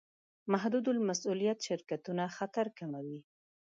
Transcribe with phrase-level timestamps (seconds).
[0.51, 3.19] محدودالمسوولیت شرکتونه خطر کموي.